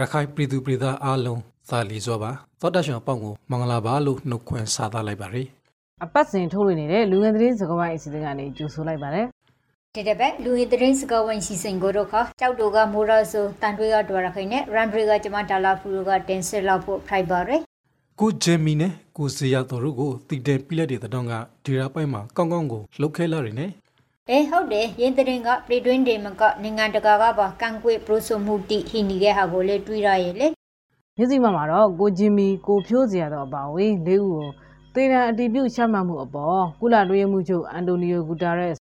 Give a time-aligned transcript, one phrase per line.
[0.00, 5.42] ရခိုင်ပြည်သူပြည်သားအားလုံးသာလီစွာပါသောတာရှင်အပေါင်းကိုမင်္ဂလာပါလို့နှုတ်ခွန်းဆက်သလိုက်ပါရစေ
[6.04, 9.26] အပတ်စဉ်ထုတ်လွှင့်နေတဲ့လူငယ်သတင်းစကားဝိုင်းအစီအစဉ်ကနေကြိုဆိုလိုက်ပါတယ်
[9.94, 17.60] ဒီတစ်ပတ်လူဟင်သတင်းစကားဝိုင်းစီစဉ်ကိုတော့ခကြောက်တိုကမိုးရဆိုတန်တွေကဒွာရခိုင်နဲ့ရန်ဘရီကကျမဒါလာဖူကတင်ဆက်လောက်ဖို့ဖိုက်ပါရယ်
[18.20, 21.34] ကိုဂျင်မီနဲ့ကိုဇေယျတော်တို့ကိုတည်တယ်ပြလက်တဲ့တောင်းက
[21.64, 23.70] ဒီရာပိုက်မှာကောင်းကောင်းကိုလှုပ်ခဲလာတယ်နဲ့
[24.30, 30.48] အေးဟုတ်တယ်ရင်သတင်းကပြည်တွင်းတွေမကနိုင်ငံတကာကပါကန်ကွေပရိုဆိုမှုတိဟိနီခဲ့ဟာကိုလေတွေးရရဲ့လေ
[31.16, 34.46] မြစည်းမမှာတော့ကိုဂျင်မီကိုဖြိုးစရာတော့အပါအဝင်လေးဦးကို
[34.94, 38.82] သေဒဏ်အတီးပြုတ်ချမှတ်မှုအပေါ်ကုလတွင်းမှုချုပ်အန်တိုနီယိုဂူတာရက်စ်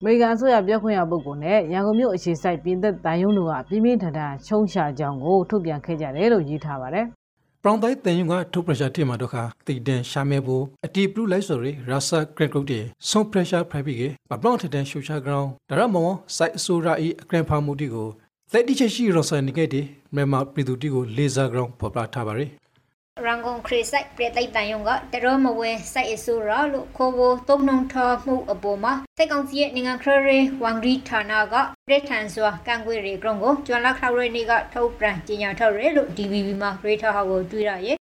[0.00, 7.06] အမေရိကန်အစိုးရပြောခွင့်ရပုဂ္ဂိုလ်နဲ့ရန်ကုန်မြို့အခြေစိုက်ပြည်သက်တန်ယုံတို့ကပြင်းပြင်းထန်ထန်ချုံးရှာကြောင်းကိုထုတ်ပြန်ခဲ့ကြတယ်လို့ရေးထားပါတယ်
[7.66, 18.08] ပရောင်တိုင်းတန်ယုံကထုတ်ပရက်ရှာတိမှာတော့ခတည်တယ်ရှာမဲဖို့အတီပလူလိုက်ဆိုရရာဆာဂရက်ဂရုတ်တဲ့ဆွန်ပရက်ရှာဖရိုက်ပြီးကပပလောင်ထတဲ့ရှူရှာဂရောင်းဒါရမောစိုက်ဆိုရာဤအကရန်ဖာမှုတီကို
[18.52, 19.84] လက်တိချရှိရောဆန်နေခဲ့တဲ့
[20.14, 22.50] မြန်မာပြည်သူတီကိုလေဆာဂရောင်းပေါ်ပြထားပါရယ်
[23.22, 31.54] ရန်ကုန်ခရစ်စိုက်ပြည်တိုက်တန်ယုံကတရောမဝဲစိုက်အစိုးရလို့ခေါ်ဖို့သုံးနှုံထော်မှုအပေါ်မှာစိတ်ကောင်းစီရဲ့နိုင်ငံခရရေဝန်ဂရီဌာနက
[31.88, 37.96] ပြည်ထန်စွာကန်ကွေရီဂရုံကိုကျွမ်းလာခရရေနေကထုတ်ပြန်ကြေညာထုတ်ရဲလို့ DVB မှာရေးထားဟောကိုတွေ့ရရဲ့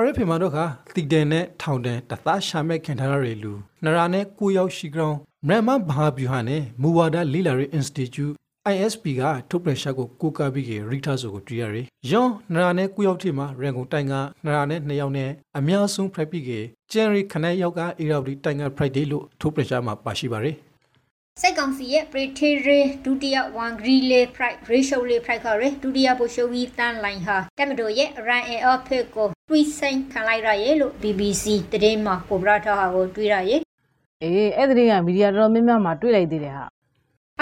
[0.00, 0.58] RF မှာတော့ခ
[0.96, 3.52] တီတန်နဲ့ထောင်တန်တသားရှာမဲ့ခင်ထားရတဲ့လူ
[3.84, 5.16] နရာနဲ့ကိုရောက်ရှိကြောင်း
[5.48, 8.34] မြန်မာဘာဗျူဟာနဲ့မူဝါဒလိလာရေး Institute
[8.72, 14.14] ISP ကထုတ်ပြန်ချက်ကိုကိုးကားပြီးကရီတာဆိုကိုတွေ့ရတယ်။ယောနရာနဲ့ကိုရောက်ထိမှာရန်ကုန်တိုင်က
[14.46, 16.50] နရာနဲ့နှစ်ယောက်နဲ့အများဆုံးဖရိုက်ပြီးက
[16.92, 20.56] ကျန်ရီခနဲ့ယောက်ကအေရာဝတီတိုင်ကဖရိုက်ဒေးလို့ထုတ်ပြန်ချက်မှာပါရှိပါတယ်။
[21.40, 22.60] စိတ်ကောင်းစီရဲ့ British
[23.04, 28.80] ဒုတိယဝန်ဂရီလေဖရိုက် ratio လေဖရိုက်ခရဒုတိယဘိုရှိုဂီတန်လိုင်းဟာတက်မတိုရဲ့ run and off
[29.16, 33.60] ကို tweet ဆိုင်ခံလိုက်ရရဲ့လို့ BBC သတင်းမှာပေါ်ပြထားတာကိုတွေ့ရရဲ့
[34.22, 36.64] အေးအဲ့ဒီကမီဒီယာတော်တော်များများမှာတွေ့လိုက်သေးတယ်ဟာ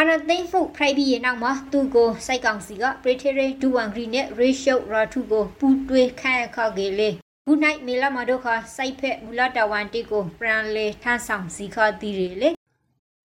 [0.01, 7.09] အနာသိမ့်ဖို့ဖရိုက်ပြီးရနောက်မှာသူကိုစိုက်ကောင်စီက British ဒူဝန်ဂရီနဲ့ ratio ရာထုကိုပူတွေးခန့်ခါကေလေ
[7.47, 8.47] Good night မေလာမတို့ခ
[8.77, 12.51] စိုက်ဖက်မူလာတဝန်တီကို brand လေထန်းဆောင်စီခါတီးရလေ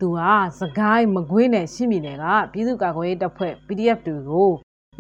[0.02, 4.50] သူဟာစကိုင်းမကွေးနဲ့ရှင်းပြည်နယ်ကပြည်သူ့ကာကွယ်ရေးတပ်ဖွဲ့ PDF တွေကို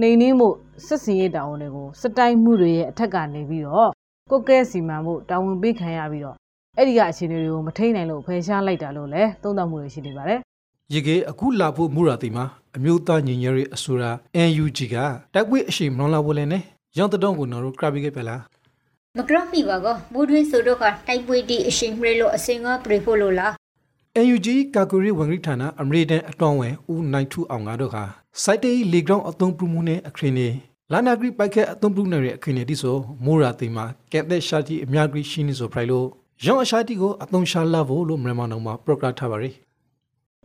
[0.01, 0.49] နှိမ်နင်းမှု
[0.87, 3.91] စစ်စင်ရေးတာဝန်တွေကိုစတိုင်မှုတွေရဲ့အထက်ကနေပြီးတော့
[4.31, 6.35] ကိုကဲစီမံမှုတာဝန်ပေးခံရပြီးတော့
[6.77, 10.41] အဲ့ဒီကအခြေအနေတွေကိုမထိန်နိုင်လို့ဖယ်ရှားလိုက်တာလို့လည်းသုံးသပ်မှုတွေရှိနေပါတယ်
[10.93, 14.03] ရေကေအခုလာဖို့မူရာတီမှာအမျိုးသားညီညွတ်ရေးအစိုးရ
[14.49, 14.95] NUG က
[15.33, 16.63] တိုက်ပွဲအရှိမလွန်လာဖို့လဲနဲ့
[16.97, 18.41] ရောင်းတတော်ကိုနော်တို့ကရပြီးခဲ့ပြလား
[19.17, 23.53] မကရမီပါကမူတွင်းဆိုတော့ကတိုက်ပွဲတီအရှင်ရဲလို့အစင်ကပရိဖို့လို့လား
[24.25, 28.03] NUG ကာကူရီဝန်ကြီးဌာနအမေရိကန်အတော်ဝင်ဦးနိုင်ထူအောင်ကတော့ခါ
[28.43, 30.47] စိုက်တေးလီဂရောင်းအသုံးပြုမှုနဲ့အခရင်နေ
[30.91, 36.07] လာနာဂရီပိုက်ခက်အသုံးပြုနေတဲ့အခရင်နေတိဆိုမိုရာတီမှာကက်သက်ရှာတီအများကြီးရှိနေဆိုဖရိုင်လို့
[36.45, 39.53] ရောင်းအရှာတီကိုအသုံးရှာလာဖို့လို့မြန်မာနိုင်ငံမှာ program ထားပါရယ်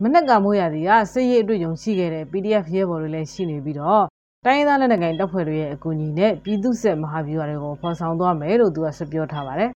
[0.03, 4.05] မနက်ကမိုးရသည်ကစစ်ရေးအတွေ့အကြုံရှိခဲ့တဲ့ PDF ရဲဘော်တွေလည်းရှိနေပြီးတော့
[4.45, 9.69] တိုင်းရင်းသားလက်နက်ကိုင်တပ်ဖွဲ့တွေရဲ့အကူအညီနဲ့ပြည်သူ့စစ်မဟာဗျူဟာတွေကိုဖော်ဆောင်သွားမယ်လို့သူကဆက်ပြောထားပါတယ်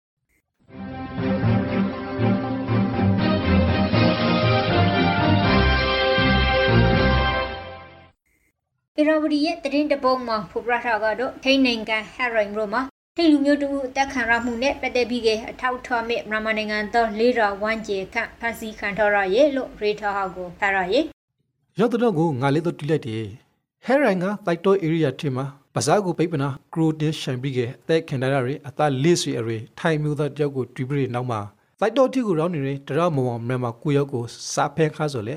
[8.97, 12.81] အီရာဝတီရဲ့တရင်တပုံမှာဖော်ပြထားကတော့ထိန်းနိုင်ငံဟက်ရိုင်ရိုမှာ
[13.21, 21.03] ထိလူမျိုးတူအသက်ခံရမှုနဲ့ပတ်သက်ပြီးကအထောက်ထော်မဲ့မြန်မာနိုင်ငံတော်လေးရာဝမ်းကျဲခန့်ဖန်စီခံထော်ရရဲ့လို့ရေထားဟာကိုဖရရဲ့
[21.79, 23.25] ရောက်တော့ကိုငါလေးတော့တိလိုက်တယ်
[23.85, 28.35] ဟဲရိုင်ကတိုက်တော့ area ထင်မှာပစားကိုပိပနာကရိုတင်ရှင်ပြီးကအသက်ခင်တာရ
[28.67, 31.39] အသားလေးဆွေအရေထိုင်မျိုးသားတယောက်ကိုတွီပြီးနောက်မှာ
[31.79, 35.35] တိုက်တော့တိကိုရောင်းနေတဲ့တရမောင်မြန်မာကိုရောက်ကိုစားဖဲခါဆိုလေ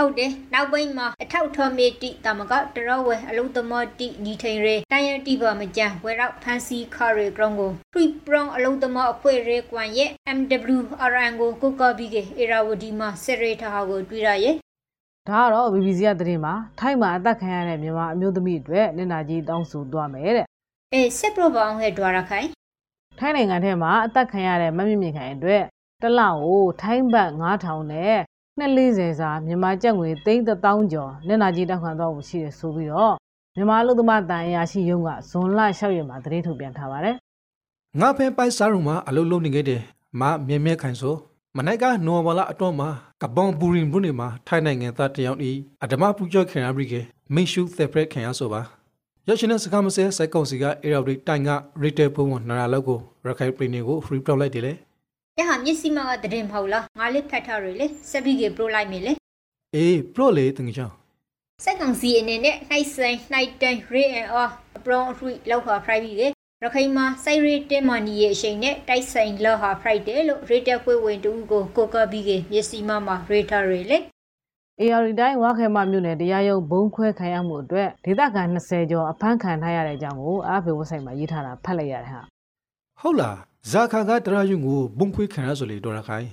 [0.00, 14.54] ဟုတ်တယ်နောက်ပိုင်းမှာအထောက်ထော်မေတိတမကတရောဝဲအလုံးသမောတိညီထိန်ရဲတန်ရတိပါမကြဝဲရောက်ဖန်စီခါရဲဂရုံကို free prong အလုံးသမောအခွေရဲကွန်ရဲ့ MWRN ကိုကုကပြီးကအီရာဝတီမှာစရေထားဟာကိုတွေ့ရရဲ့
[15.28, 20.46] ဒါကတော့ BBC ကသတင်းမှာထိုင်းမှာအသက်ခံရတဲ့မြန်မာအမျိုးသမီးအတွက်နင်နာကြီးတောင်းဆိုသွားမယ်တဲ့
[20.92, 22.48] အေးစစ်ပရိုပေါင်းဟဲ့ဒွာရခိုင်
[23.18, 25.62] ထိုင်းနိုင်ငံထဲမှာအသက်ခံရတဲ့မမြင့်မြင့်ခိုင်အတွက်
[26.02, 28.18] တစ်လကိုထိုင်းဘတ်9000နဲ့
[28.58, 33.14] 240စာမြန်မာကျပ်ငွေ3000ကျော်နင်နာကြီးတောင်းခံတော့ရှိတယ်ဆိုပြီးတော့
[33.56, 37.16] မြန်မာလူသမားတန်အရာရှိရုံးကဇွန်လ6ရက်မှာသတင်းထုတ်ပြန်ထားပါတယ်
[38.00, 39.82] ငါဖဲပိုက်စားရုံမှာအလုပ်လုပ်နေခဲ့တယ်
[40.20, 41.14] မမြဲမြဲခိုင်ဆို
[41.56, 42.88] မနိုင်ကနော်ဘလာအတော့မှာ
[43.22, 45.50] ကပောင်ပူရင်ဘူးနေမှာထိုင်းနိုင်ငံသားတယောက်ဤ
[45.82, 47.00] အဓမ္မပူကျော်ခင်အဘရိကေ
[47.34, 48.60] မင်းရှုသက်ဖရက်ခင်ရဆိုပါ
[49.28, 51.50] ရရှိတဲ့စကားမစဲစိုက်ကောင်စီကအေရော်ဒီတိုင်က
[51.82, 54.72] retail ပုံဝန်နာရာလောက်ကိုရခိုင်ပြည်နယ်ကို free ပြောက်လိုက်တယ်လေ
[55.40, 59.12] ရဟာမျက်စိမကတရင်မဟုတ်လားငါလေးဖတ်ထားရလေစက်ပြီးကပရိုလိုက်မယ်လေ
[59.76, 60.94] အေး pro လေတငချောင်း
[61.64, 73.98] စက်ကောင်စီအနေနဲ့နှိုက်ဆိုင်နှိုက်တိုင် ray and off အပရောအထွေလောက်ခါ private ကရခိုင်မှာစိုက်ရေးတင်မနီရဲ့အချိန်နဲ့တိုက်ဆိုင်လောဟာ Friday လို့ retail ခွေဝင်တူကိုကိုကပြီးကမျက်စိမမှာ retail ရလေ
[74.80, 82.22] AR တိုင်းဝါခဲမမြို့နယ်တရားရုံးဘုံခွဲခံရမှုအတွက်ဒေသခံ20ကျော်အဖမ်းခံထားရတဲ့အကြောင်းကိုအားဖေဝက်ဆိုင်မှာရေးထားတာဖတ်လိုက်ရတယ်ဟာ
[83.00, 86.26] ဟုတ်လား ဇာခါကတရာယုံကိုဘုံခွေးခံရဆိုလေတော်ရခိုင်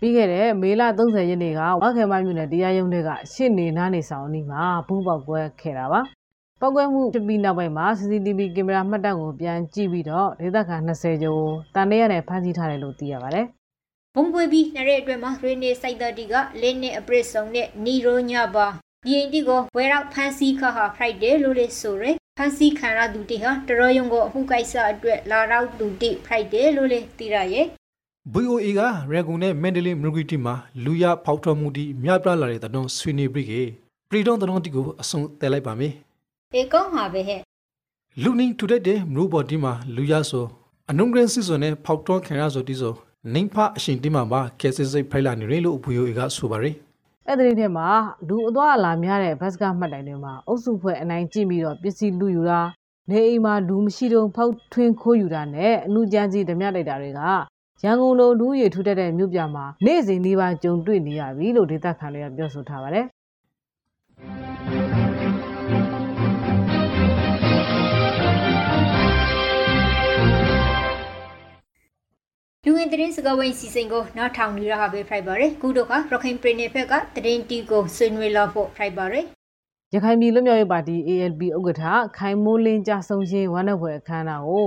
[0.00, 6.00] ပြီးခဲ့တဲ့မေလ30ရက်နေ့ကဝါခဲမမြို့နယ်တရားရုံးတွေကရှစ်နေနားနေဆောင်အနီးမှာဘုံပေါက်ကွဲခဲ့တာပါ
[6.60, 11.44] ပောက်ကွဲမှုဖြစ်ပြီးနောက်ပိုင်းမှာ CCTV ကင်မရာမှတ်တမ်းကိုပြန်ကြည့်ပြီးတော့ဒေသခံ20ကျော်
[11.74, 13.46] တန်ရဲရနဲ့ဖမ်းဆီးထားတယ်လို့သိရပါတယ်
[14.14, 18.66] ဘုံပွေပြီးနရက်အတွင်းမှာရင်းနေစိုက်တတီကလင်းနေအပရစ်ဆောင်နဲ့နီရိုညပါ
[19.04, 27.66] ဒီအင်တီကိုဝဲရောက်ဖန်စီခါဟာ Friday လို့လေဆိုရယ် ဖန်စီခံရသူတီဟာတရယုံကိုအမှုကိစ္စအတွက်လာရောက်သူတီ Friday လို့လေတီရရဲ့
[28.34, 28.80] VOA က
[29.14, 30.54] ရဂုံနဲ့မန်ဒလေးမရဂီတီမှာ
[30.84, 33.62] လူရဖောက်ထွက်မှုတီမြပြလာတဲ့တတော်ဆွေနေပြီကေ
[34.08, 35.92] ပရီဒွန်တတော်တီကိုအဆုံးတဲလိုက်ပါမယ်
[36.54, 37.40] အေကောင်းဟာပဲဟဲ့
[38.22, 40.44] လူနင်းထူတဲ့တဲ့မရူဘော်တီမှာလူရဆို
[40.90, 42.94] အနုံဂရန်စစ်ဆိုနဲ့ဖောက်ထွန်းခံရဆိုတီဆို
[43.34, 46.76] နေဖအရှင်တီမှာပါကဲစစ်စိတ်ဖိုင်လာနေရလို့ VOA ကဆိုပါရယ်
[47.28, 47.88] အဲ့ဒီထဲမှာ
[48.28, 52.60] လူအသွားအလာများတဲ့ဘတ်စကမှတ်တိုင်တွေမှာအုပ်စုဖွဲ့အနိုင်ကျင့်ပြီးတော့ပစ္စည်းလူယူတာ
[53.10, 57.20] နေအိမ်မှာလူမရှိတော့ဖောက်ထွင်းခိုးယူတာနဲ့အမှုကြမ်းကြီးဓမြတိုက်တာတွေက
[57.84, 63.06] ရန်ကုန်လိုလူရည်ထူထပ်တဲ့မြို့ပြမှာနေ့စဉ်ဒီပါကြုံတွေ့နေရပြီလို့ဒေသခံတွေကပြောဆိုထားပါတယ်
[72.78, 79.24] ဝင်သတင်းစကားဝိုင်းစီစဉ်ကိုနောက်ထောင်နေရဟာပဲဖိုက်ပါရယ်ခုတော့ကရခိုင်ပြည်နယ်ဘက်ကသတင်းတီကိုဆွေးနွေးလာဖို့ဖိုက်ပါရယ်
[79.94, 81.84] ရခိုင်ပြည်လွတ်မြောက်ရေးပါတီ ALP ဥက္ကဋ္ဌ
[82.18, 84.66] ခိုင်မိုးလင်းကြဆုံချင်းဝမ်းနည်းဖွယ်အခမ်းအနားကို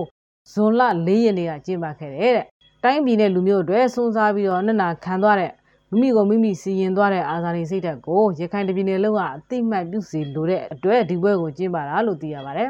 [0.53, 2.45] ဇွန်လ၄ရက်နေ့ကကျင်းပခဲ့တဲ့တဲ့
[2.83, 5.51] တိုင်းပြည်နဲ့လူမျိုးတွေစွန့်စားပြီးတော့နှစ်နာခံသွားတဲ့
[5.91, 12.69] မိမိကိုမိမိစီရင်သွားတဲ့အာဇာနည်စိတ်ဓာတ်ကိုရခိုင်ပြည်နယ်လုံးကအတိမတ်ပြုစီလိုတဲ့အတွက်ဒီဘွဲကိုကျင်းပတာလို့သိရပါတယ်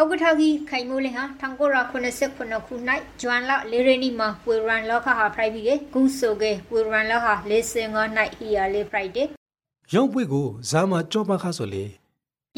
[0.00, 9.24] ဥက္ကဋ္ဌကြီးခိုင်မိုးလင်းဟာ1989ခုနှစ်ဂျွမ်လလေရနီမှာဝေရန်လောခဟာဖရိုက်ပြီးကဂူဆိုကေဝေရန်လောဟာ45နိုင်ဟီယာလေဖရိုက်ဒေ
[9.94, 11.84] ရုံပွေကိုဇာမကြောပါခါဆိုလေ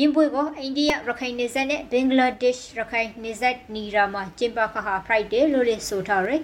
[0.00, 6.40] ရင်ပွေကိုအိန္ဒိယရခိုင်နေဆက်နဲ့ဘင်္ဂလားဒေ့ရှ်ရခိုင်နေဆက်နီရာမှာကျင်းပခဟာဖရိုက်ဒေလို့လေဆိုထားရယ်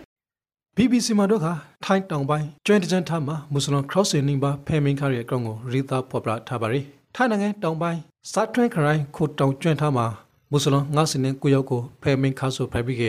[0.77, 1.47] BBC မှာတော့ခ
[1.85, 6.81] ထိုင်းတောင်ပိုင်းကျွမ်းတကြံထားမှာမွတ်စလင် crossing နင်းပါဖဲမင်းခါရဲ့အကောင့်ကိုရီသာဖော်ပြထားပါရီ
[7.15, 8.01] ထိုင်းနိုင်ငံတောင်ပိုင်း
[8.33, 10.07] စာထွန်းခရိုင်ခိုတောင်ကျွမ်းထားမှာ
[10.51, 13.05] မွတ်စလင်ငါးစင်းနဲ့ကိုရောက်ကိုဖဲမင်းခါဆိုဖိုက်ပြီးက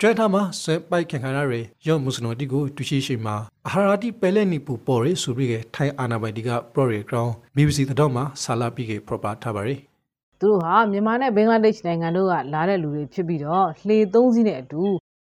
[0.00, 1.54] ကျွမ်းထားမှာဆွဲပိုက်ခံခါရရ
[1.86, 3.36] ရောမွတ်စလင်တီကိုတူရှိရှိမှာ
[3.66, 9.74] အဟာရာတိပဲလက်နီပူပေါ်ရီဆိုပြီးကထိုင်းအာနာပိုင်တီကပရော်ရီဂရောင်း BBC တော့မှာဆာလာပြီးကဖော်ပြထားပါရီ
[10.40, 14.82] သူတို့ဟာမြန်မာနဲ့ဘင်္ဂလားဒေ့ရှ်နိုင်ငံတို့ကလာတဲ့လူတွေဖြစ်ပြီးတော့လှေသုံးစီးနဲ့အတူ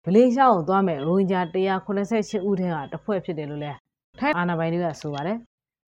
[0.05, 3.73] မလေးရှားကိုသွားမဲ့ရိုဟင်ဂျာ188ဦးထဲကတစ်ဖွဲ့ဖြစ်တယ်လို့လဲ
[4.19, 5.39] ထိုင်းအာဏာပိုင်တွေကဆိုပါတယ်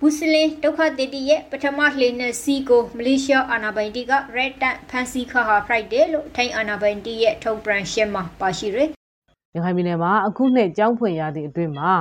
[0.03, 8.89] မွတ်စလင်ဒုက္ခသည်တီရဲ့ပထမလှေနဲ့စီကိုမလေးရှားအာနာပိုင်တီက Red Tag ဖန်စီခဟာဖရိုက်ဒေလို့ထိုင်းအာနာပိုင်တီရဲ့ထုတ်ပြန်ရှင်းမှာပါရှိရယ်
[9.55, 11.93] ရခိုင်ပြည်နယ်မှာအခုနှစ်ကျောင်းဖွင့်ရသည့်အတွင်းမှာ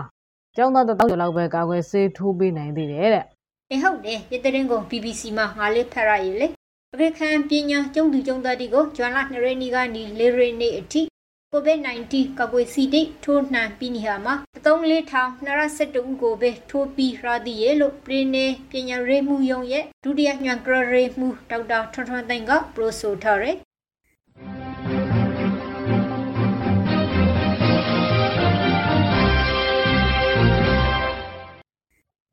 [0.55, 3.25] ကျောင်းသားတစ်သောင်းကျော်လောက်ပဲကာကွယ်ဆေးထိုးပေးနိုင်သေးတယ်တဲ့
[3.71, 6.47] အေဟုတ်တယ်ရတဲ့ရင်ကို BBC မှာငါလေးဖတ်ရရလေ
[6.93, 11.01] အမေရိကန်ပညာကျုံသူကျုံသားတီကိုဂျွမ်လာ2ရက်နေ့ကနေ4ရက်နေ့အထိ
[11.55, 14.35] COVID-19 ကာကွယ်စီတိထိုးနှံပြီးနေဟာမှာ
[14.65, 18.37] 34212ဦးကိုပဲထိုးပြီးရသည်ရဲ့လို့ပြည်내
[18.71, 23.57] ပညာရေးမှုယုံရဲ့ဒုတိယညွှန်ကြားရေးမှုဒေါက်တာထွန်းထွန်းသိန်းကပရိုဆိုထားရယ်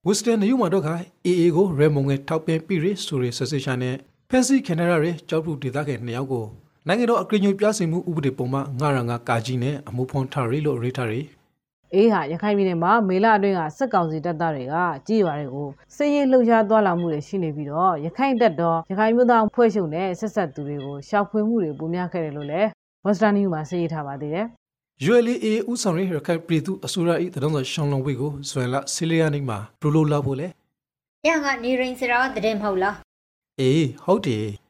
[0.06, 0.88] ဝစ်စတန်နယူမှာတော့ခ
[1.26, 3.97] AA ကိုရဲမုံငယ်ထောက်ပံ့ပြီးရဆိုရဆက်ဆက်ရှာနဲ့
[4.30, 6.47] ဖက်စီကန်နာရဲကြောက်ဖူဒေသခံနှစ်ယောက်ကို
[6.88, 11.20] နိုင်ငံတော်အကြိမ်ညွပြစင်မှုဥပဒေပုံမှ905ကာကြီးနဲ့အမှုဖွန်ထားရီလို့ရေးထားရီ
[11.94, 14.74] အေးဟာရခိုင်ပြည်နယ်မှာမေလအတွင်းကစစ်ကောင်စီတပ်သားတွေက
[15.06, 22.68] ကြေးရွာတွေကိုစစ်ရေးလှုပ်ရှားသွားလာမှုတွေရှိနေပြီးတော့ရခိုင်တပ်တော်ရခိုင်မြို့သားဖွဲ့ရှုံနဲ့ဆက်ဆက်သူတွေကိုရှောက်ဖွေမှုတွေပုံများခဲ့တယ်လို့လည်း
[23.06, 24.46] Western News မှာသိရထားပါသေးတယ်
[25.08, 30.48] ULA ဥဆောင်ရရခိုင်ပြည်သူအစိုးရ၏တတော်ရှောင်းလုံးဝေကိုဇွဲလာဆီလီယာနိမှာဘလိုလိုလာဖို့လဲ။
[31.24, 32.96] ညကနေရင်စရာတဲ့မဟုတ်လား
[33.60, 34.46] အေးဟုတ်တယ်။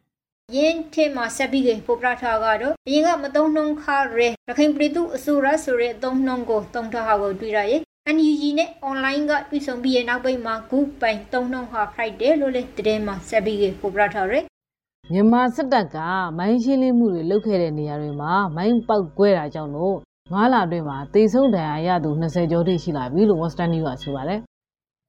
[0.56, 7.80] ယင်းထဲမှာဆက်ပြီးပိုပရထားကတော့အရင်ကမတုံးနှုံခါရဲရခိုင်ပြည်သူအစိုးရဆိုတဲ့အတုံးနှုံကိုတုံးထားကိုတွေ့ရရဲ့။
[8.16, 14.40] NUG နဲ့ online ကတွေ့ဆုံပြီးရနောက်ပိုင်းမှာ group ပိုင်တုံးနှုံဟာ Friday လို့လေတဲ့မှာဆက်ပြီးပိုပရထားရဲ
[15.12, 15.96] မြန်မာစစ်တပ်က
[16.38, 19.96] မိုင်းရှင်းလင်းမှုတွေလုပ်ခဲ့တဲ့နေရာတွေမှာမိုင်းပောက်ကွဲတာကြောင့်လို့
[20.32, 24.40] ငါးလအတွင်းမှာတေဆုံးဒဏ်ရာရသူ20ကျော်ထိရှိလာပြီလို့ Western News ကဆိုပါတယ်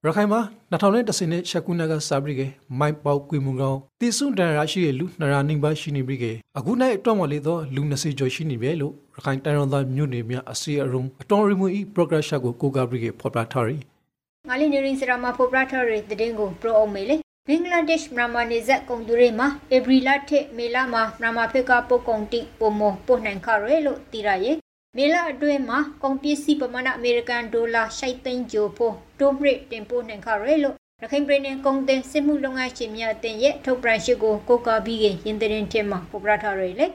[0.07, 0.41] ရခိုင်မှာ
[0.71, 2.47] 2010နဲ့ရှက်ကူနာကစာပရိကေ
[2.79, 13.77] မိုင်ပေါကွေမှုကောင်တိစုဒန်ရရှိတဲ့လူနရာနိဘရှိနေပြီကေအခုနိုင်အတွက်မလေးတော့လူ20ကျော်ရှိနေပြီလို့ရခိုင်တိုင်းရသားမြို့နယ်များအစီအရုံအတော်ရီမူဤ progress ကိုကိုကပရိကေဖော်ပြထားရီ။
[14.49, 17.15] ငါလေးနေရင်စရာမှာပိုပရထားရဲတဲ့ကိုပရိုအောင်မေလေ
[17.47, 24.57] ဘင်္ဂလားဒေ့ရှ်မြန်မာနေဆက်ကုံတူတွေမှာဧပြီလထက်မေလမှာမြန်မာဖက်ကပုတ်ကုံတိပုံမပို့နိုင်ခရဲလို့တည်ရရဲ့
[24.97, 36.87] မေလအတွင်းမှာကုန်ပစ္စည်းပမာဏအမေရိကန်ဒေါ်လာရှိသိန်းကျော်ဖို့တိုးမြင့်တင်ပို့နိုင်ခရဲလို့ရခိုင်ပြည်နယ်ကုန်တင်စစ်မှုလုပ်ငန်းရှင်များအသင်းရဲ့ထုတ်ပြန်ရှိကိုကိုကာပြီးရင်ရင်တင်တင်မှာပေါ်ပြထားရလေ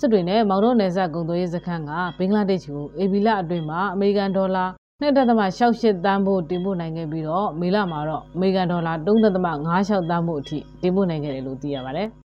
[0.00, 4.64] စစ်တွေနဲ့မောင်တော်နယ်စပ်ကုန်သွယ်ရေးစခန်းကဘင်္ဂလားဒေ့ရှ်ကိုအေဘီလအတွင်းမှာအမေရိကန်ဒေါ်လာ
[5.00, 12.08] 2.68တန်းဖို့တင်ပို့နိုင်ခဲ့ပြီးတော့မေလမှာတော့အမေရိကန်ဒေါ်လာ3.56တန်းဖို့အထိတင်ပို့နိုင်ခဲ့တယ်လို့သိရပါတယ်။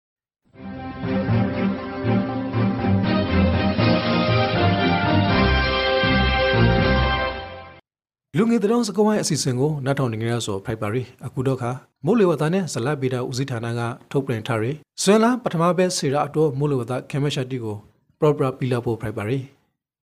[8.36, 11.70] လူငယ်တောင်စကဝိုင်းအစီအစဉ်ကိုနောက်ထောင်နေကြရဆိုဖိုက်ပါရီအခုတော့ခါ
[12.04, 17.76] မိုးလေဝသနဲ့ဇလဗီတာဦးစီးဌာနကထုတ်ပြန်ထားရယ်ဇွန်လပထမဘက်စေရအတော့မိုးလေဝသခေမရှာတီကို
[18.18, 19.38] proper ပီလာဖို့ဖိုက်ပါရီ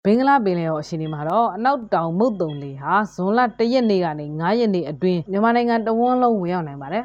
[0.05, 7.05] ဘင်္ဂလားပင်လယ်အော်အရှင်ဒီမှာတော့အနောက်တောင်မုတ်တုံလေဟာဇွန်လ၁ရက်နေ့ကနေ9ရက်နေ့အတွင်းမြန်မာနိုင်ငံတဝန်းလုံးဝင်ရောက်နိုင်ပါတယ်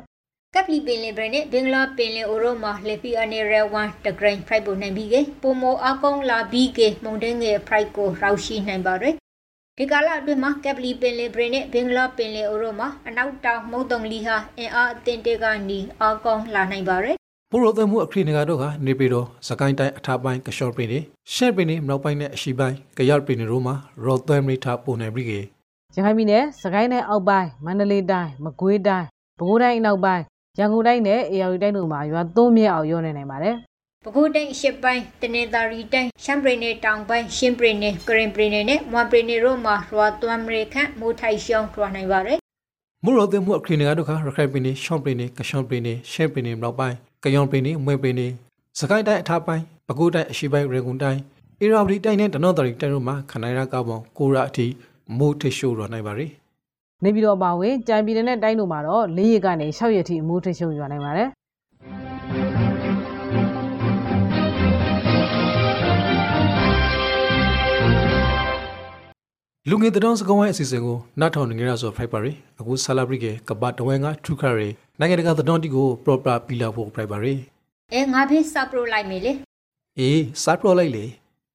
[0.55, 9.15] ကပ်လီပင်လင်ဘရနဲ့ဘင်္ဂလားပင်လင်အိုရိုမှာလေပီအနေရဲဝန်တဂရိန်ဖရိုက်ပုံနိုင်ပြီးကပိုမိုအကောင်းလာပြီးကမုန်တင်းငယ်ဖရိုက်ကိုရောက်ရှိနိုင်ပါရယ်
[9.83, 17.17] ဒီကာလအတွင်းမှာကပ်လီပင်လင်ဘရနဲ့ဘင်္ဂလားပင်လင်အိုရိုမှာအနောက်တောင်မုတ်တုံလီဟာအင်အားအသင့်တေကနေအကောင်းလာနိုင်ပါရယ်
[17.51, 20.99] မိုးရောသွင်းမှုအခရီးနေကတော့ကနေပြည်တော်စကိုင်းတိုင်းအထာပိုင်းကရှော့ပင်နေ
[21.33, 25.39] ရှက်ပင်နေမြောက်ပိုင်းနဲ့အရှိပိုင်းကရပင်နေတို့မှာရောသွင်းမိထားပုံနိုင်ပြီးကေ
[25.95, 29.07] ရခိုင်ပြည်နယ်စကိုင်းတိုင်းအောက်ပိုင်းမန္တလေးတိုင်းမကွေးတိုင်း
[29.37, 30.23] ပဲခူးတိုင်းအနောက်ပိုင်း
[30.59, 33.55] ရန်ကုန်တိုင်းနဲ့အေရရီတိုင်းတို့မှာရွာသွန်းမြဲအောင်ရောနေနိုင်ပါတယ်
[34.05, 42.39] ပဲခူးတိုင်းအရှစ်ပိုင်းတနင်္သာရီတိုင်းရှမ်းပြည်နယ်တောင်ပိုင်းရှင်းပြည်နယ်ကရင်ပြည်နယ်နဲ့မွန်ပြည်နယ်တို့မှာရွာသွမ်းမရခန့်မိုးထိုက်ရှောင်းထွားနိုင်ပါရယ်
[43.03, 48.27] မိုးရောသွင်းမှုအခရီးနေကတော့ရခိုင်ပင်နေရှော့ပင်နေကရှော့ပင်နေရှက်ပင်နေမြောက်ပိုင်းကယောင်ပင်နေမွေပင်နေ
[48.79, 51.19] စကိုင်းတိုင်းအထာပိုင်းပဲခူးတိုင်းအရှိပိုင်းရေကုန်တိုင်း
[51.61, 54.65] အေရာဝတီတိုင်းနဲ့တနော့တရီတိုင်းတို့မှာခနိုင်ရကောက်ပေါင်းကိုရအထိ
[55.17, 56.27] မိုးထရှိုးရနိုင်ပါရီ
[57.03, 61.29] နေပြည်တော်ပါဝင်ကြံပြည်နယ်နဲ့တိုင်းတို့မှာတော့၄ရက်ကနေ၆ရက်ထိအမိုးထိတ်ရှုံရွာနိုင်ပါတယ်
[69.69, 77.33] လူငယ်တောင်စကောင်းဝိုင်းအစီအစဉ်ကိုနောက်ထောင်နေကြရဆိုဖိုက်ပါရီအခု celebrate ကကပတ်တဝဲကထူခရီနိုင်ငံတကာတောင်တီကို proper ပီလာဖို့ဖိုက်ပါရီ
[77.93, 79.31] အဲငါဖေးစပရိုလိုက်မေလေ
[79.99, 81.05] အေးစားပရိုလိုက်လေ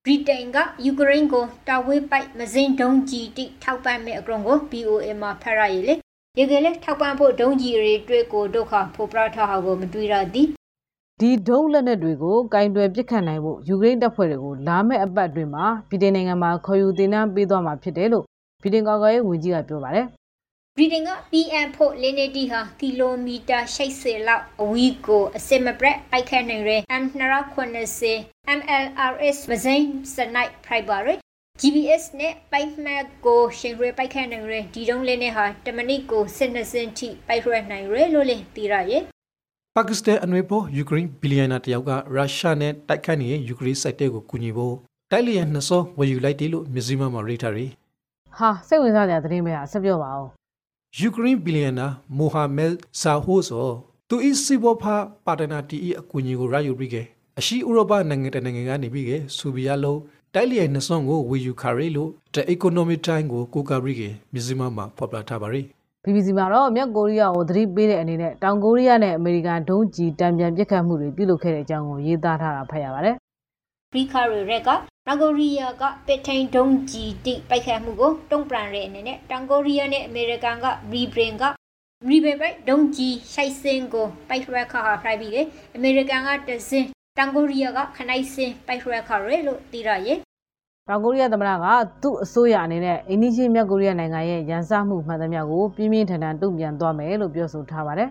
[0.04, 5.94] ဗြိတိန်ကယူကရိန်းကိုတာဝေးပိုက်မစင်ဒုံကြီးတိထောက်ပံ့မဲ့အကရုံကို BOA မှာဖတ်ရရည်လေ
[6.38, 10.48] ရေကလေးထောက်ပံ့ဖို့ဒုံကြီးတွေတွေ့ကိုဒုက္ခဖို့ပြထားဟာကိုမတွေ့ရသည်
[11.22, 18.24] ဒီဒုံးလက်နက်တွေကိုကင်တွယ်ပစ်ခတ်နိုင်ဖို့ယူကရိန်းတပ်ဖွဲ့တွေကိုလာမယ့်အပတ်အတွင်းမှာပြည်ထောင်နိုင်ငံမှာခေါ်ယူတင်နန်းပေးသွားမှာဖြစ်တယ်လို့
[18.62, 20.06] ပြည်ထောင်ကာကွယ်ရေးဝန်ကြီးကပြောပါတယ်
[20.76, 28.02] ဗြိတိန်က PM ဖို့လင်းနေတီဟာကီလိုမီတာ80လောက်အဝီးကိုအစစ်မပရက်ပိုက်ခတ်နိုင်ရယ် M290
[28.58, 31.18] MLRS မစိမ်းစနိုက်ဖရိုက်ပါရယ်
[31.60, 39.04] GPS နဲ့ပိုက်မှတ်ကိုရှင်ရွေပိုက်ခတ်နိုင်ရယ်ဒီတုံးလေးနဲ့ဟာတမနစ်ကို12စင်ထိပိုက်ရွက်နိုင်ရယ်လို့လည်းသိရရဲ့
[39.78, 44.74] ပါကစ္စတန်အနွေပေါ်ယူကရိန်းဘီလီယံနာတယောက်ကရုရှားနဲ့တိုက်ခိုက်နေတဲ့ယူကရိန်းစိုက်တဲ့ကိုကူညီဖို့
[45.10, 47.66] တိုက်လျက်နှစ်စောဝယ်ယူလိုက်တယ်လို့မြစည်းမမှာရိထားရီ
[48.38, 50.26] ဟာစိတ်ဝင်စားစရာသတင်းပဲဟာဆက်ပြောပါဦး
[51.00, 53.68] ယူကရိန်းဘီလီယံနာမိုဟာမက်ဇာဟိုဆို
[54.08, 57.06] သူဤစီဘောဖာပါတနာတီအကူအညီကိုရယူပြီးခဲ့
[57.38, 60.00] အရှိဥရောပနိုင်ငံတနိုင်ငံကနေပြီးခဲ့ဆူဗီယာလုံး
[60.34, 65.62] တိုက်လျက်နှစ်စောကိုဝယ်ယူခါရီလို့ The Economic Time ကိုကိုကာပြီးခဲ့မြစည်းမမှာဖော်ပြထားပါရီ
[66.06, 73.16] BBC မှာတော့မြောက်ကိုရီးယားကိုသတိပေးတဲ့အနေနဲ့တောင်ကိုရီးယားနဲ့အမေရိကန်ဒုံးကျည်တံပြန်ပစ်ခတ်မှုတွေပြုလုပ်ခဲ့တဲ့အကြောင်းကိုရေးသားထားတာဖတ်ရပါတယ်
[73.92, 74.70] ဘရီခါရီရက်က
[75.06, 81.44] တောင်ကိုရီးယားကပစ်ထိန်ဒုံးကြီးတိပိုက်ခတ်မှုကိုတုံ့ပြန်တဲ့အနေနဲ့တောင်ကိုရီးယားနဲ့အမေရိကန်ကရီဘရင်က
[82.08, 85.42] ရီဘင်ပိုက်ဒုံးကြီးရှိုက်စင်ကိုပိုက်ရက်ခါဟာဖရိုက်ပြီးလေ
[85.76, 86.84] အမေရိကန်ကတစင်
[87.18, 90.18] တောင်ကိုရီးယားကခနိုင်စင်ပိုက်ရက်ခါရဲလို့သိရရဲ့။
[90.88, 91.66] တောင်ကိုရီးယားသမ္မတက
[92.02, 98.08] သူ့အစိုးရအနေနဲ့အိန္ဒိချင်းမြောက်ကိုရီးယားနိုင်ငံရဲ့ရန်စမှုမှန်သမျှကိုပြင်းပြင်းထန်ထန်တုံ့ပြန်သွားမယ်လို့ပြောဆိုထားပါတယ်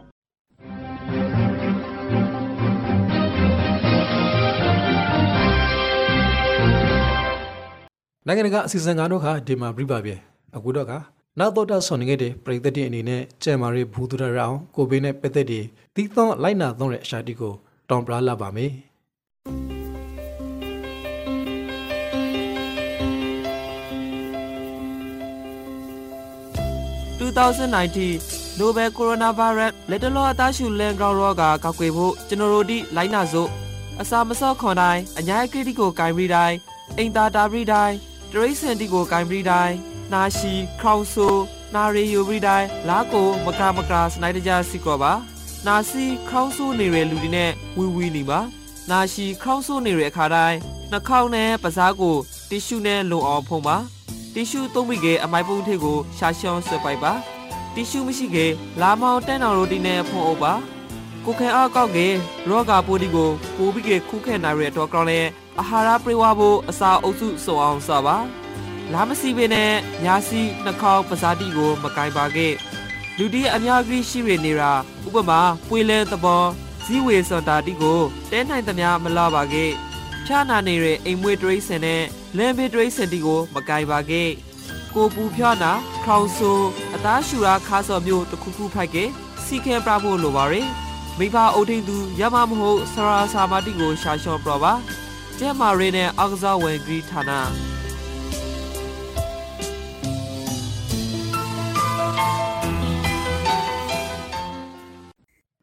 [8.27, 10.11] နိုင်ငံတကာအစီအစဉ်ကတော့ခါဒီမှာပြပါပြ
[10.55, 10.93] အခုတော့က
[11.39, 15.61] နောက်တော့တာဆော်နေခဲ့တဲ့ပြည်သက်တဲ့အနေနဲ့ကျဲမာရီဘူးသူရရအောင်ကိုဘေးနဲ့ပက်သက်တွေ
[15.95, 17.53] တီးသောလိုက်နာသောတဲ့အရှာတီကို
[17.89, 18.71] တောင်ပလာလာပါမယ်
[27.35, 33.49] 2019 Nobel Coronavirus လက်တလောအသားရှူလန်ကောင်ရောဂါကောက်ွယ်ဖို့ကျွန်တော်တို့ဒီလိုက်နာစို့
[34.01, 36.57] အစာမစော့ခွန်တိုင်းအညာကတိကိုဂိုင်ပြီးတိုင်း
[36.97, 37.95] အိမ်သာတာပြီးတိုင်း
[38.31, 39.75] တရိတ်စင်တီကိုဂိုင်ပြီးတိုင်း
[40.13, 41.27] နာရှိခေါင်ဆူ
[41.75, 45.13] နာရီယိုပြီးတိုင်းလာကိုမကမကစနိုက်တကြစီကောပါ
[45.67, 48.39] နာစီခေါင်းဆူနေတဲ့လူတွေနဲ့ဝီဝီနေပါ
[48.91, 50.57] နာရှိခေါင်းဆူနေတဲ့အခါတိုင်း
[50.91, 52.15] နှာခေါင်းနဲ့ပါးစားကို
[52.49, 53.77] တီရှူနဲ့လုံအောင်ဖုံးပါ
[54.37, 57.13] တီရှူသုံးပြီးကအမိုက်ပုံးထိပ်ကိုရှာရှောင်းဆွဲပိုက်ပါ
[57.73, 58.45] တီရှူမရှိကေ
[58.81, 60.53] လာမောင်တန်းတော်ရိုတီနဲ့ဖုံးအုပ်ပါ
[61.25, 62.07] ကိုခဲအားကောက်ကေ
[62.49, 65.19] ရောဂါပိုးဒီကိုပိုးပြီးကေခုခဲနိုင်ရတော့ကောင်းလဲ
[65.59, 68.17] အာဟာရပြေဝဖို့အစာအုပ်စုစုံအောင်စပါ
[68.93, 69.71] လာမစီပင်နဲ့
[70.03, 72.47] ညာစီနှာခေါင်းပါးစားတီကိုမကင်ပါကေ
[73.17, 74.71] လူဒီအများကြီးရှိရနေတာ
[75.07, 76.43] ဥပမာပွေလဲသဘော
[76.85, 77.99] ဇီဝေစွန်တာတိကို
[78.31, 79.65] တဲနိုင်သမျှမလာပါကေ
[80.25, 82.03] ဖြာနာနေတဲ့အိမ်မွေးတရိစင်နဲ့
[82.37, 84.23] လမ်းဘေးတရိစင်တီကိုမကင်ပါကေ
[84.95, 85.71] ကိုပူဖြာနာ
[86.05, 86.51] ခေါင်ဆူ
[86.95, 89.03] အသားရှူရာခါစော်မျိုးတစ်ခုခုဖိုက်ကေ
[89.45, 90.67] စီခဲပြဖို့လိုပါရယ်
[91.19, 94.73] မိဘအုပ်ထိန်သူရမမဟုတ်ဆရာစာမတိကိုရှာလျှော့ပြပါ
[95.39, 97.31] ကျဲမာရီနဲ့အောက်ကစားဝင်ဂရီဌာန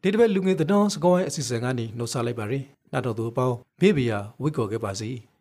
[0.01, 2.63] ဒီတစ်ပတ်လူငယ်သတော်စကောင်းရဲ့အစီအစဉ်ကနေနှုတ်ဆက်လိုက်ပါရယ်
[2.93, 5.11] နောက်တော့သူအပေါင်းဘေးဘီယာဝိတ်ကော်ခဲ့ပါစီ။